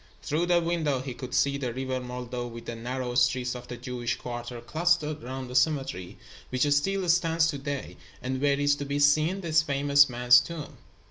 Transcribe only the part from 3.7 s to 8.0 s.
Jewish quarter clustered around the cemetery, which still stands to day,